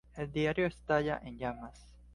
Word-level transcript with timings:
El 0.15 0.31
diario 0.31 0.65
estalla 0.65 1.21
en 1.23 1.37
llamas. 1.37 1.79